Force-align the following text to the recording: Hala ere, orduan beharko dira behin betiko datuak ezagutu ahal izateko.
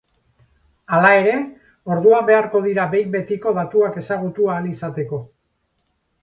Hala 0.97 1.09
ere, 1.17 1.35
orduan 1.95 2.25
beharko 2.29 2.61
dira 2.63 2.87
behin 2.95 3.13
betiko 3.17 3.53
datuak 3.59 4.01
ezagutu 4.03 4.49
ahal 4.55 4.73
izateko. 4.73 5.21